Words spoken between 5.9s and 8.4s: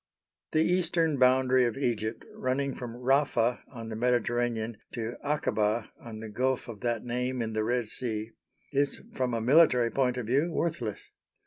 on the Gulf of that name in the Red Sea,